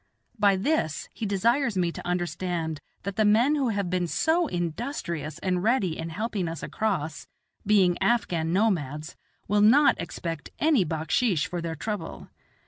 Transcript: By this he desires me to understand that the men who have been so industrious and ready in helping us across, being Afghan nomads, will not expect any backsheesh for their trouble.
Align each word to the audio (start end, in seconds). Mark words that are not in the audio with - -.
By 0.39 0.55
this 0.55 1.09
he 1.13 1.27
desires 1.27 1.77
me 1.77 1.91
to 1.91 2.07
understand 2.07 2.79
that 3.03 3.17
the 3.17 3.23
men 3.23 3.53
who 3.53 3.69
have 3.69 3.91
been 3.91 4.07
so 4.07 4.47
industrious 4.47 5.37
and 5.43 5.61
ready 5.61 5.95
in 5.95 6.09
helping 6.09 6.47
us 6.47 6.63
across, 6.63 7.27
being 7.67 8.01
Afghan 8.01 8.51
nomads, 8.51 9.15
will 9.47 9.61
not 9.61 10.01
expect 10.01 10.49
any 10.57 10.83
backsheesh 10.83 11.45
for 11.45 11.61
their 11.61 11.75
trouble. 11.75 12.29